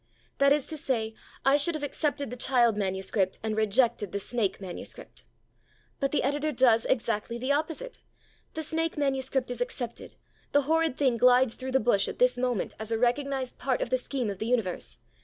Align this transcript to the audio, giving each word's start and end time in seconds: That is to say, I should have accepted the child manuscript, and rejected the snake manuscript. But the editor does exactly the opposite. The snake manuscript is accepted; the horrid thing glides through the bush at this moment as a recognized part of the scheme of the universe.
That 0.39 0.51
is 0.51 0.65
to 0.65 0.77
say, 0.77 1.13
I 1.45 1.57
should 1.57 1.75
have 1.75 1.83
accepted 1.83 2.31
the 2.31 2.35
child 2.35 2.75
manuscript, 2.75 3.37
and 3.43 3.55
rejected 3.55 4.11
the 4.11 4.19
snake 4.19 4.59
manuscript. 4.59 5.25
But 5.99 6.09
the 6.11 6.23
editor 6.23 6.51
does 6.51 6.85
exactly 6.87 7.37
the 7.37 7.51
opposite. 7.51 7.99
The 8.55 8.63
snake 8.63 8.97
manuscript 8.97 9.51
is 9.51 9.61
accepted; 9.61 10.15
the 10.53 10.63
horrid 10.63 10.97
thing 10.97 11.17
glides 11.17 11.53
through 11.53 11.73
the 11.73 11.79
bush 11.79 12.07
at 12.07 12.17
this 12.17 12.35
moment 12.35 12.73
as 12.79 12.91
a 12.91 12.97
recognized 12.97 13.59
part 13.59 13.79
of 13.79 13.91
the 13.91 13.97
scheme 13.99 14.31
of 14.31 14.39
the 14.39 14.47
universe. 14.47 14.97